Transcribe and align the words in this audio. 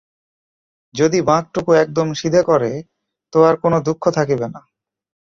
যদি 0.93 1.19
বাঁকটুকু 1.21 1.71
একদম 1.73 2.07
সিধে 2.13 2.41
করে 2.43 2.71
তো 3.33 3.37
আর 3.43 3.55
কোন 3.55 3.73
দুঃখ 3.79 4.03
থাকিবে 4.09 4.47
না। 4.47 4.61